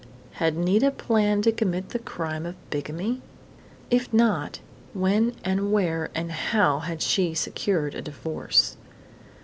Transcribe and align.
Had 0.41 0.57
Nita 0.57 0.89
planned 0.89 1.43
to 1.43 1.51
commit 1.51 1.89
the 1.89 1.99
crime 1.99 2.47
of 2.47 2.55
bigamy? 2.71 3.21
If 3.91 4.11
not, 4.11 4.59
when 4.95 5.35
and 5.45 5.71
where 5.71 6.09
and 6.15 6.31
how 6.31 6.79
had 6.79 7.03
she 7.03 7.35
secured 7.35 7.93
a 7.93 8.01
divorce? 8.01 8.77